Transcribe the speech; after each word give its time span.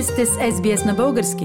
Вие 0.00 0.06
сте 0.06 0.26
с 0.26 0.30
SBS 0.30 0.86
на 0.86 0.94
български. 0.94 1.44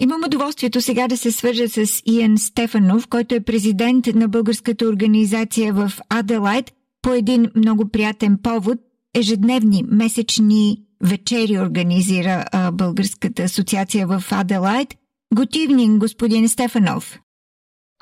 Имам 0.00 0.20
удоволствието 0.26 0.80
сега 0.80 1.08
да 1.08 1.16
се 1.16 1.32
свържа 1.32 1.68
с 1.68 2.02
Иан 2.06 2.38
Стефанов, 2.38 3.08
който 3.08 3.34
е 3.34 3.40
президент 3.40 4.06
на 4.06 4.28
българската 4.28 4.86
организация 4.86 5.72
в 5.72 5.90
Аделайт 6.08 6.72
по 7.02 7.12
един 7.12 7.50
много 7.56 7.88
приятен 7.88 8.38
повод. 8.42 8.78
Ежедневни 9.14 9.84
месечни 9.88 10.76
вечери 11.04 11.58
организира 11.58 12.44
а, 12.52 12.72
Българската 12.72 13.42
асоциация 13.42 14.06
в 14.06 14.22
Аделайт. 14.32 14.88
Good 15.34 15.68
evening, 15.68 15.98
господин 15.98 16.48
Стефанов. 16.48 17.18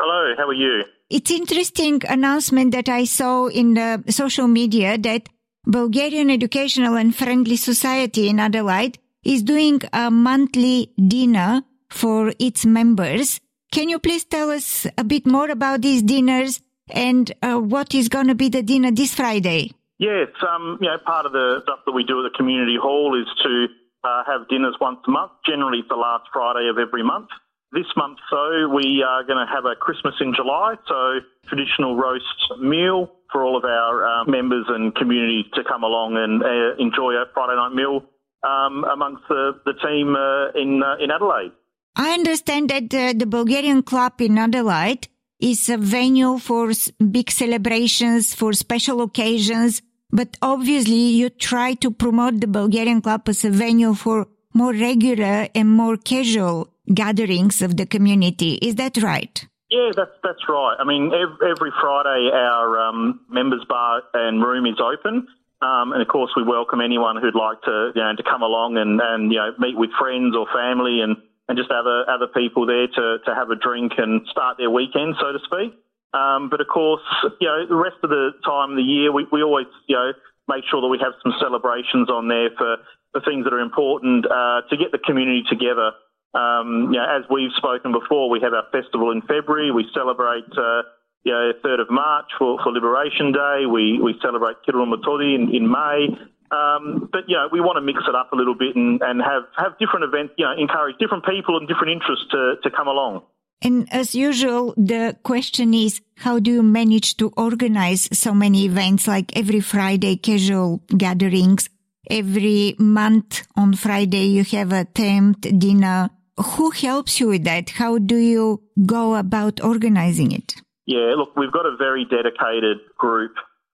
Hello, 0.01 0.21
how 0.39 0.47
are 0.53 0.61
you? 0.65 0.85
It's 1.17 1.31
interesting 1.41 1.97
announcement 2.17 2.71
that 2.77 2.89
I 3.01 3.03
saw 3.19 3.35
in 3.61 3.69
the 3.79 3.91
social 4.21 4.49
media 4.61 4.99
that 4.99 5.23
Bulgarian 5.66 6.30
Educational 6.30 6.95
and 6.95 7.12
Friendly 7.12 7.56
Society 7.56 8.29
in 8.29 8.38
Adelaide 8.38 8.98
is 9.25 9.43
doing 9.43 9.80
a 9.92 10.12
monthly 10.12 10.92
dinner 10.97 11.62
for 11.91 12.33
its 12.39 12.65
members. 12.65 13.41
Can 13.73 13.89
you 13.89 13.98
please 13.98 14.25
tell 14.25 14.51
us 14.51 14.87
a 14.97 15.02
bit 15.02 15.27
more 15.27 15.51
about 15.51 15.83
these 15.83 16.02
dinners 16.02 16.61
and 16.89 17.33
uh, 17.42 17.56
what 17.56 17.97
is 17.97 18.09
going 18.09 18.29
to 18.29 18.37
be 18.37 18.48
the 18.48 18.62
dinner 18.62 18.92
this 18.92 19.12
Friday? 19.12 19.73
Yes, 19.98 20.29
um, 20.48 20.79
you 20.80 20.87
know, 20.87 20.98
part 21.05 21.27
of 21.27 21.33
the 21.33 21.59
stuff 21.65 21.80
that 21.84 21.92
we 21.92 22.05
do 22.05 22.25
at 22.25 22.30
the 22.30 22.37
community 22.37 22.77
hall 22.80 23.20
is 23.20 23.27
to 23.42 23.67
uh, 24.05 24.23
have 24.25 24.48
dinners 24.48 24.77
once 24.80 24.98
a 25.09 25.11
month. 25.11 25.33
Generally, 25.45 25.83
the 25.89 25.97
last 25.97 26.28
Friday 26.33 26.69
of 26.70 26.78
every 26.78 27.03
month. 27.03 27.28
This 27.73 27.87
month, 27.97 28.19
so 28.30 28.69
we 28.69 29.05
are 29.06 29.25
going 29.25 29.45
to 29.45 29.52
have 29.52 29.65
a 29.65 29.75
Christmas 29.75 30.15
in 30.20 30.33
July, 30.34 30.77
so 30.87 31.19
traditional 31.48 31.97
roast 31.97 32.25
meal 32.61 33.11
for 33.33 33.42
all 33.42 33.56
of 33.56 33.65
our 33.65 34.06
uh, 34.06 34.25
members 34.25 34.66
and 34.69 34.95
community 34.95 35.45
to 35.55 35.65
come 35.65 35.83
along 35.83 36.16
and 36.16 36.42
uh, 36.42 36.77
enjoy 36.79 37.12
a 37.15 37.25
Friday 37.34 37.56
night 37.56 37.75
meal 37.75 38.05
um, 38.44 38.84
amongst 38.84 39.25
the, 39.28 39.61
the 39.64 39.72
team 39.84 40.14
uh, 40.14 40.50
in 40.55 40.81
uh, 40.83 41.03
in 41.03 41.11
Adelaide. 41.11 41.53
I 41.97 42.12
understand 42.14 42.70
that 42.70 42.94
uh, 42.94 43.14
the 43.17 43.27
Bulgarian 43.27 43.83
club 43.83 44.20
in 44.20 44.39
Adelaide 44.39 45.09
is 45.41 45.69
a 45.69 45.77
venue 45.77 46.39
for 46.39 46.70
big 47.11 47.31
celebrations, 47.31 48.33
for 48.34 48.53
special 48.53 49.03
occasions, 49.03 49.83
but 50.11 50.37
obviously 50.41 51.05
you 51.20 51.31
try 51.31 51.75
to 51.75 51.91
promote 51.91 52.41
the 52.41 52.47
Bulgarian 52.47 53.03
club 53.03 53.28
as 53.28 53.44
a 53.44 53.50
venue 53.50 53.94
for 53.94 54.28
more 54.55 54.72
regular 54.72 55.48
and 55.55 55.69
more 55.69 55.97
casual 55.97 56.69
gatherings 56.92 57.62
of 57.62 57.77
the 57.77 57.87
community. 57.87 58.55
Is 58.55 58.77
that 58.77 58.97
right? 59.03 59.47
Yeah, 59.70 59.91
that's 59.97 60.12
that's 60.23 60.48
right. 60.48 60.77
I 60.79 60.84
mean, 60.84 61.12
every, 61.12 61.51
every 61.51 61.73
Friday 61.81 62.31
our 62.33 62.78
um, 62.89 63.20
members 63.28 63.65
bar 63.69 64.03
and 64.15 64.43
room 64.43 64.67
is 64.67 64.78
open, 64.81 65.27
um, 65.61 65.93
and 65.93 66.01
of 66.01 66.09
course 66.09 66.31
we 66.37 66.45
welcome 66.45 66.81
anyone 66.81 67.17
who'd 67.20 67.34
like 67.34 67.62
to 67.62 67.91
you 67.95 68.03
know 68.03 68.15
to 68.17 68.23
come 68.23 68.43
along 68.43 68.77
and 68.78 69.01
and 69.03 69.33
you 69.33 69.39
know 69.39 69.53
meet 69.59 69.77
with 69.77 69.91
friends 69.98 70.37
or 70.37 70.47
family 70.55 71.01
and 71.01 71.17
and 71.48 71.59
just 71.59 71.70
other 71.70 72.09
other 72.09 72.28
people 72.28 72.67
there 72.67 72.87
to 72.87 73.19
to 73.27 73.34
have 73.34 73.50
a 73.50 73.56
drink 73.56 73.93
and 73.98 74.27
start 74.31 74.56
their 74.56 74.71
weekend, 74.71 75.17
so 75.19 75.33
to 75.33 75.41
speak. 75.45 75.75
Um, 76.17 76.48
but 76.48 76.61
of 76.61 76.69
course, 76.69 77.03
you 77.41 77.48
know, 77.48 77.67
the 77.67 77.77
rest 77.77 77.97
of 78.03 78.11
the 78.11 78.31
time 78.45 78.71
of 78.71 78.77
the 78.77 78.83
year, 78.83 79.12
we, 79.12 79.27
we 79.31 79.43
always, 79.43 79.67
you 79.87 79.97
know, 79.97 80.12
make 80.48 80.65
sure 80.71 80.81
that 80.81 80.89
we 80.89 80.98
have 80.98 81.12
some 81.23 81.34
celebrations 81.41 82.09
on 82.09 82.28
there 82.28 82.50
for, 82.56 82.77
for 83.12 83.21
things 83.21 83.45
that 83.45 83.53
are 83.53 83.61
important 83.61 84.25
uh, 84.25 84.62
to 84.71 84.77
get 84.77 84.93
the 84.93 84.98
community 84.98 85.43
together. 85.48 85.93
Um, 86.34 86.92
you 86.92 86.98
know, 86.98 87.06
as 87.06 87.24
we've 87.30 87.52
spoken 87.56 87.92
before, 87.92 88.28
we 88.28 88.41
have 88.41 88.52
our 88.52 88.66
festival 88.72 89.10
in 89.10 89.22
February. 89.22 89.70
We 89.70 89.86
celebrate, 89.94 90.50
uh, 90.56 90.82
you 91.24 91.32
know, 91.32 91.52
3rd 91.64 91.80
of 91.82 91.91
March 91.91 92.27
for, 92.38 92.58
for 92.62 92.72
Liberation 92.72 93.32
Day. 93.32 93.64
We, 93.66 93.98
we 94.02 94.14
celebrate 94.22 94.56
Kiril 94.69 94.86
i 94.86 94.97
Metodi 94.97 95.34
in, 95.34 95.54
in 95.54 95.70
May. 95.70 96.08
Um, 96.50 97.08
but 97.10 97.22
you 97.27 97.34
know, 97.36 97.48
we 97.50 97.60
want 97.60 97.77
to 97.77 97.80
mix 97.80 97.98
it 98.06 98.14
up 98.14 98.32
a 98.32 98.36
little 98.36 98.54
bit 98.54 98.77
and, 98.77 99.00
and 99.02 99.20
have, 99.20 99.44
have 99.56 99.78
different 99.78 100.04
events, 100.04 100.34
you 100.38 100.44
know, 100.44 100.54
encourage 100.56 100.97
different 100.98 101.24
people 101.24 101.56
and 101.58 101.66
different 101.66 101.92
interests 101.92 102.26
to, 102.31 102.54
to 102.62 102.70
come 102.70 102.86
along. 102.86 103.22
And 103.62 103.88
as 103.92 104.15
usual, 104.15 104.75
the 104.76 105.16
question 105.22 105.72
is, 105.72 106.00
how 106.16 106.38
do 106.38 106.53
you 106.53 106.62
manage 106.62 107.16
to 107.16 107.32
organize 107.36 108.09
so 108.12 108.34
many 108.34 108.66
events 108.66 109.09
like 109.09 109.36
every 109.36 109.60
Friday 109.60 110.16
casual 110.16 110.82
gatherings? 110.97 111.69
Every 112.09 112.76
month 112.78 113.47
on 113.56 113.75
Friday, 113.75 114.26
you 114.26 114.44
have 114.44 114.72
a 114.72 114.84
themed 114.84 115.59
dinner. 115.59 116.10
Who 116.38 116.70
helps 116.70 117.19
you 117.19 117.28
with 117.28 117.44
that? 117.44 117.70
How 117.70 117.98
do 117.98 118.16
you 118.16 118.62
go 118.84 119.14
about 119.14 119.62
organizing 119.62 120.32
it? 120.32 120.54
Yeah, 120.86 121.14
look, 121.16 121.34
we've 121.36 121.52
got 121.52 121.66
a 121.66 121.76
very 121.76 122.04
dedicated 122.04 122.78
group 122.98 123.32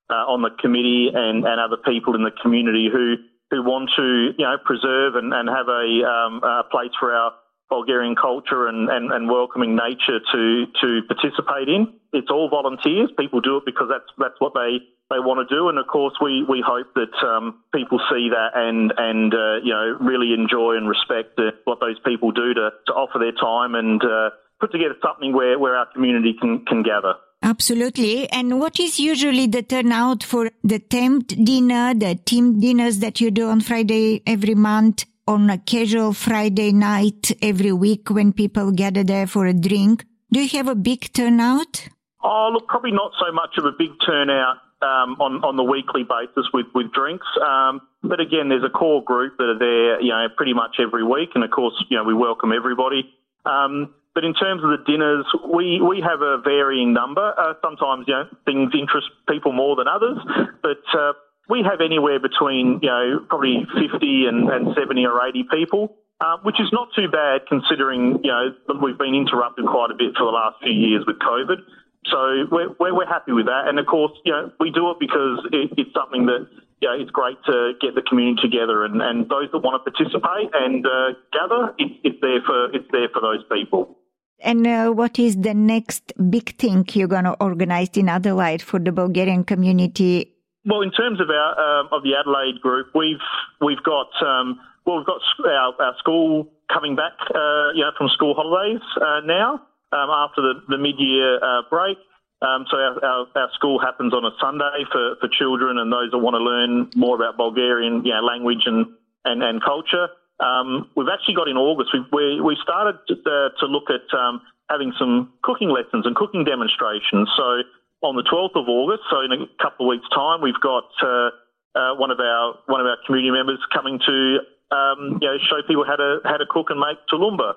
uh, 0.08 0.14
on 0.14 0.42
the 0.42 0.50
committee 0.60 1.10
and, 1.12 1.44
and 1.44 1.60
other 1.60 1.76
people 1.76 2.14
in 2.14 2.22
the 2.22 2.30
community 2.42 2.88
who 2.92 3.16
who 3.50 3.62
want 3.62 3.90
to 3.96 4.32
you 4.38 4.44
know 4.44 4.56
preserve 4.64 5.14
and, 5.14 5.32
and 5.32 5.48
have 5.48 5.68
a, 5.68 6.08
um, 6.08 6.42
a 6.42 6.64
place 6.70 6.90
for 6.98 7.12
our 7.14 7.32
Bulgarian 7.72 8.14
culture 8.14 8.66
and, 8.66 8.90
and, 8.90 9.10
and 9.12 9.30
welcoming 9.30 9.72
nature 9.74 10.20
to 10.32 10.42
to 10.82 10.88
participate 11.08 11.68
in. 11.68 11.88
It's 12.12 12.30
all 12.30 12.48
volunteers. 12.50 13.08
People 13.18 13.40
do 13.40 13.56
it 13.56 13.64
because 13.64 13.88
that's 13.88 14.10
that's 14.18 14.38
what 14.44 14.52
they, 14.52 14.84
they 15.08 15.20
want 15.28 15.40
to 15.40 15.48
do. 15.48 15.70
And 15.70 15.78
of 15.78 15.86
course, 15.86 16.12
we, 16.20 16.44
we 16.44 16.60
hope 16.60 16.88
that 17.00 17.14
um, 17.26 17.64
people 17.72 17.98
see 18.12 18.28
that 18.28 18.50
and 18.54 18.92
and 18.98 19.32
uh, 19.32 19.56
you 19.64 19.72
know 19.72 19.96
really 20.00 20.34
enjoy 20.34 20.76
and 20.76 20.86
respect 20.86 21.36
the, 21.36 21.48
what 21.64 21.80
those 21.80 21.98
people 22.04 22.30
do 22.30 22.52
to, 22.52 22.70
to 22.88 22.92
offer 22.92 23.18
their 23.18 23.32
time 23.32 23.74
and 23.74 24.04
uh, 24.04 24.28
put 24.60 24.70
together 24.70 24.96
something 25.02 25.32
where, 25.32 25.58
where 25.58 25.74
our 25.74 25.88
community 25.94 26.34
can 26.38 26.66
can 26.66 26.82
gather. 26.82 27.14
Absolutely. 27.42 28.30
And 28.30 28.60
what 28.60 28.78
is 28.78 29.00
usually 29.00 29.46
the 29.48 29.62
turnout 29.62 30.22
for 30.22 30.50
the 30.62 30.78
themed 30.78 31.28
dinner, 31.44 31.92
the 31.92 32.14
team 32.14 32.60
dinners 32.60 33.00
that 33.00 33.20
you 33.20 33.32
do 33.32 33.48
on 33.48 33.60
Friday 33.60 34.22
every 34.26 34.54
month, 34.54 35.06
on 35.26 35.50
a 35.50 35.58
casual 35.58 36.12
Friday 36.12 36.72
night 36.72 37.32
every 37.40 37.72
week 37.72 38.10
when 38.10 38.32
people 38.32 38.72
gather 38.72 39.04
there 39.04 39.26
for 39.26 39.46
a 39.46 39.54
drink? 39.54 40.04
Do 40.32 40.40
you 40.40 40.48
have 40.58 40.68
a 40.68 40.74
big 40.74 41.12
turnout? 41.12 41.88
Oh, 42.24 42.50
look, 42.52 42.68
probably 42.68 42.92
not 42.92 43.12
so 43.18 43.32
much 43.32 43.58
of 43.58 43.64
a 43.64 43.72
big 43.76 43.90
turnout 44.04 44.56
um, 44.80 45.16
on 45.20 45.44
on 45.44 45.56
the 45.56 45.62
weekly 45.62 46.02
basis 46.02 46.46
with 46.52 46.66
with 46.74 46.92
drinks. 46.92 47.26
Um, 47.44 47.80
but 48.02 48.20
again, 48.20 48.48
there's 48.48 48.64
a 48.64 48.70
core 48.70 49.02
group 49.02 49.36
that 49.38 49.44
are 49.44 49.58
there, 49.58 50.00
you 50.00 50.10
know, 50.10 50.26
pretty 50.36 50.54
much 50.54 50.76
every 50.80 51.04
week, 51.04 51.30
and 51.34 51.44
of 51.44 51.50
course, 51.50 51.74
you 51.88 51.96
know, 51.96 52.04
we 52.04 52.14
welcome 52.14 52.52
everybody. 52.52 53.08
Um, 53.44 53.94
but 54.14 54.24
in 54.24 54.34
terms 54.34 54.62
of 54.62 54.70
the 54.70 54.84
dinners, 54.84 55.24
we, 55.48 55.80
we 55.80 56.00
have 56.00 56.20
a 56.20 56.38
varying 56.44 56.92
number. 56.92 57.32
Uh, 57.38 57.54
sometimes, 57.62 58.04
you 58.06 58.14
know, 58.14 58.24
things 58.44 58.70
interest 58.78 59.08
people 59.26 59.52
more 59.52 59.74
than 59.74 59.88
others, 59.88 60.18
but 60.62 60.82
uh, 60.92 61.12
we 61.52 61.60
have 61.60 61.84
anywhere 61.84 62.18
between, 62.18 62.80
you 62.80 62.88
know, 62.88 63.20
probably 63.28 63.68
50 63.76 64.24
and, 64.24 64.48
and 64.48 64.74
70 64.74 65.04
or 65.04 65.20
80 65.20 65.44
people. 65.52 65.96
Uh, 66.22 66.38
which 66.44 66.60
is 66.60 66.70
not 66.70 66.86
too 66.94 67.08
bad 67.10 67.40
considering, 67.48 68.22
you 68.22 68.30
know, 68.30 68.54
we've 68.80 68.96
been 68.96 69.12
interrupted 69.12 69.66
quite 69.66 69.90
a 69.90 69.94
bit 69.98 70.14
for 70.14 70.22
the 70.22 70.30
last 70.30 70.54
few 70.62 70.70
years 70.70 71.02
with 71.04 71.18
COVID. 71.18 71.58
So 72.06 72.46
we're, 72.48 72.70
we're, 72.78 72.94
we're 72.94 73.10
happy 73.10 73.32
with 73.32 73.46
that. 73.46 73.66
And 73.66 73.76
of 73.80 73.86
course, 73.86 74.12
you 74.24 74.30
know, 74.30 74.52
we 74.60 74.70
do 74.70 74.92
it 74.92 74.98
because 75.00 75.42
it, 75.50 75.74
it's 75.76 75.90
something 75.92 76.26
that, 76.26 76.46
you 76.80 76.86
know, 76.88 76.94
it's 76.94 77.10
great 77.10 77.42
to 77.46 77.72
get 77.80 77.96
the 77.96 78.02
community 78.02 78.40
together 78.40 78.84
and, 78.84 79.02
and 79.02 79.28
those 79.28 79.50
that 79.50 79.58
want 79.66 79.82
to 79.82 79.90
participate 79.90 80.50
and 80.54 80.86
uh, 80.86 81.18
gather, 81.34 81.74
it, 81.78 81.90
it's 82.04 82.20
there 82.22 82.38
for, 82.46 82.70
it's 82.70 82.86
there 82.92 83.08
for 83.12 83.20
those 83.20 83.42
people. 83.50 83.98
And 84.38 84.64
uh, 84.64 84.90
what 84.90 85.18
is 85.18 85.36
the 85.36 85.54
next 85.54 86.12
big 86.30 86.56
thing 86.56 86.86
you're 86.92 87.08
going 87.08 87.24
to 87.24 87.36
organize 87.40 87.90
in 87.94 88.08
Adelaide 88.08 88.62
for 88.62 88.78
the 88.78 88.92
Bulgarian 88.92 89.42
community? 89.42 90.31
Well, 90.64 90.82
in 90.82 90.92
terms 90.92 91.20
of 91.20 91.28
our 91.28 91.80
um, 91.80 91.88
of 91.90 92.02
the 92.02 92.14
Adelaide 92.14 92.60
group, 92.60 92.94
we've 92.94 93.22
we've 93.60 93.82
got 93.82 94.10
um, 94.22 94.60
well 94.86 94.98
we've 94.98 95.06
got 95.06 95.20
our, 95.44 95.74
our 95.80 95.94
school 95.98 96.48
coming 96.72 96.94
back, 96.96 97.12
uh, 97.34 97.74
you 97.74 97.82
know, 97.82 97.90
from 97.98 98.08
school 98.08 98.34
holidays 98.34 98.80
uh, 98.96 99.20
now 99.26 99.60
um, 99.92 100.08
after 100.10 100.40
the, 100.40 100.54
the 100.68 100.78
mid 100.78 100.96
year 100.98 101.36
uh, 101.42 101.62
break. 101.68 101.98
Um, 102.42 102.66
so 102.70 102.76
our, 102.76 103.04
our, 103.04 103.26
our, 103.36 103.50
school 103.54 103.78
happens 103.78 104.12
on 104.12 104.24
a 104.24 104.34
Sunday 104.40 104.82
for, 104.90 105.14
for 105.20 105.28
children 105.30 105.78
and 105.78 105.92
those 105.92 106.10
that 106.10 106.18
want 106.18 106.34
to 106.34 106.42
learn 106.42 106.90
more 106.96 107.14
about 107.14 107.36
Bulgarian, 107.36 108.04
you 108.04 108.10
know, 108.10 108.18
language 108.18 108.66
and, 108.66 108.86
and, 109.24 109.44
and 109.44 109.62
culture. 109.62 110.08
Um, 110.40 110.90
we've 110.96 111.06
actually 111.06 111.34
got 111.38 111.46
in 111.46 111.56
August, 111.56 111.94
we, 111.94 112.02
we, 112.10 112.40
we 112.40 112.56
started 112.60 112.98
to, 113.06 113.14
uh, 113.14 113.54
to 113.60 113.66
look 113.70 113.94
at 113.94 114.10
um, 114.18 114.42
having 114.68 114.92
some 114.98 115.32
cooking 115.42 115.70
lessons 115.70 116.04
and 116.04 116.16
cooking 116.16 116.42
demonstrations. 116.42 117.30
So 117.36 117.62
on 118.02 118.16
the 118.16 118.26
12th 118.26 118.58
of 118.58 118.68
August, 118.68 119.02
so 119.10 119.22
in 119.22 119.30
a 119.32 119.46
couple 119.62 119.86
of 119.86 119.90
weeks' 119.90 120.08
time, 120.14 120.42
we've 120.42 120.58
got 120.60 120.90
uh, 121.02 121.30
uh, 121.74 121.94
one 121.94 122.10
of 122.10 122.18
our 122.20 122.58
one 122.66 122.80
of 122.80 122.86
our 122.86 122.98
community 123.06 123.30
members 123.30 123.58
coming 123.72 123.98
to 123.98 124.38
um, 124.74 125.18
you 125.22 125.28
know 125.28 125.38
show 125.38 125.62
people 125.66 125.84
how 125.86 125.96
to 125.96 126.18
how 126.24 126.36
to 126.36 126.46
cook 126.50 126.68
and 126.70 126.80
make 126.80 126.98
tulumba. 127.10 127.54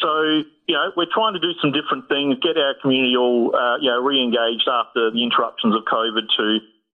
So 0.00 0.44
you 0.66 0.74
know 0.74 0.92
we're 0.96 1.10
trying 1.12 1.34
to 1.34 1.42
do 1.42 1.52
some 1.60 1.72
different 1.72 2.08
things, 2.08 2.38
get 2.40 2.56
our 2.56 2.74
community 2.80 3.16
all 3.16 3.54
uh, 3.54 3.78
you 3.78 3.90
know 3.90 4.00
re-engaged 4.00 4.68
after 4.70 5.10
the 5.10 5.22
interruptions 5.22 5.74
of 5.74 5.82
COVID 5.90 6.26
to 6.38 6.46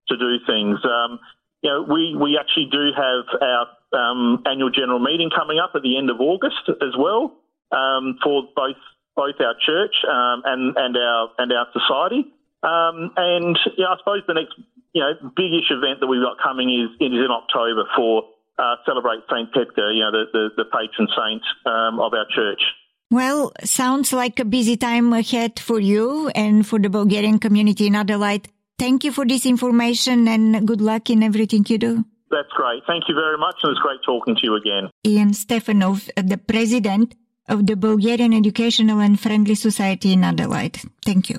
to 0.08 0.14
do 0.16 0.38
things. 0.46 0.80
Um, 0.84 1.20
you 1.62 1.70
know 1.70 1.82
we 1.82 2.16
we 2.16 2.38
actually 2.38 2.68
do 2.72 2.90
have 2.96 3.24
our 3.40 3.66
um, 3.92 4.42
annual 4.46 4.70
general 4.70 4.98
meeting 4.98 5.30
coming 5.30 5.58
up 5.58 5.72
at 5.74 5.82
the 5.82 5.98
end 5.98 6.10
of 6.10 6.20
August 6.20 6.66
as 6.80 6.96
well 6.98 7.36
um, 7.70 8.18
for 8.22 8.48
both 8.56 8.80
both 9.14 9.36
our 9.40 9.54
church 9.60 9.94
um, 10.10 10.42
and 10.44 10.76
and 10.76 10.96
our 10.96 11.28
and 11.38 11.52
our 11.52 11.66
society. 11.72 12.26
Um, 12.64 13.12
and 13.16 13.58
you 13.76 13.84
know, 13.84 13.92
I 13.92 13.96
suppose 13.98 14.22
the 14.26 14.34
next 14.34 14.54
you 14.92 15.02
know 15.02 15.12
bigish 15.36 15.70
event 15.70 16.00
that 16.00 16.06
we've 16.06 16.24
got 16.24 16.42
coming 16.42 16.72
is 16.72 16.90
is 17.00 17.12
in 17.12 17.28
October 17.30 17.84
for 17.94 18.24
uh, 18.58 18.76
celebrate 18.86 19.20
St. 19.30 19.52
Petka, 19.52 19.94
you 19.94 20.00
know, 20.00 20.12
the, 20.12 20.24
the, 20.32 20.48
the 20.58 20.64
patron 20.64 21.08
saint 21.16 21.42
um, 21.66 21.98
of 21.98 22.14
our 22.14 22.26
church. 22.34 22.62
Well, 23.10 23.52
sounds 23.62 24.12
like 24.12 24.40
a 24.40 24.44
busy 24.44 24.76
time 24.76 25.12
ahead 25.12 25.58
for 25.60 25.78
you 25.78 26.28
and 26.34 26.66
for 26.66 26.78
the 26.78 26.88
Bulgarian 26.88 27.38
community 27.38 27.86
in 27.86 27.94
Adelaide. 27.94 28.48
Thank 28.78 29.04
you 29.04 29.12
for 29.12 29.24
this 29.26 29.46
information 29.46 30.26
and 30.26 30.66
good 30.66 30.80
luck 30.80 31.10
in 31.10 31.22
everything 31.22 31.64
you 31.68 31.78
do. 31.78 32.04
That's 32.30 32.50
great. 32.56 32.82
Thank 32.86 33.04
you 33.08 33.14
very 33.14 33.38
much, 33.38 33.56
and 33.62 33.70
it's 33.70 33.80
great 33.80 34.00
talking 34.04 34.34
to 34.34 34.40
you 34.42 34.56
again. 34.56 34.90
Ian 35.06 35.30
Stefanov, 35.30 36.10
the 36.16 36.38
president 36.38 37.14
of 37.48 37.66
the 37.66 37.76
Bulgarian 37.76 38.32
Educational 38.32 38.98
and 38.98 39.20
Friendly 39.20 39.54
Society 39.54 40.14
in 40.14 40.24
Adelaide. 40.24 40.80
Thank 41.04 41.30
you. 41.30 41.38